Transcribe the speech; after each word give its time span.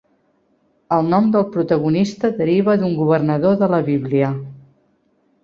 El 0.95 1.03
nom 1.13 1.27
del 1.35 1.45
protagonista 1.55 2.33
deriva 2.41 2.75
d'un 2.85 2.97
governador 3.03 3.61
de 3.61 3.71
la 3.75 3.83
Bíblia. 3.93 4.33